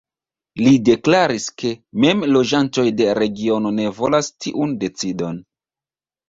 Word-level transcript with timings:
Li 0.59 0.71
deklaris 0.87 1.43
ke 1.63 1.73
mem 2.05 2.23
loĝantoj 2.37 2.85
de 3.03 3.07
regiono 3.19 3.73
ne 3.81 3.87
volas 4.01 4.31
tiun 4.47 4.75
decidon. 4.87 5.39